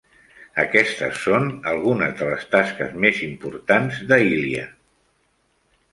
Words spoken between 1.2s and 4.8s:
són algunes de les tasques més importants de Ilya.